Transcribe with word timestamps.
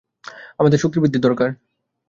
আমাদের 0.59 0.79
শক্তিবৃদ্ধির 0.79 1.21
দরকার। 1.21 1.49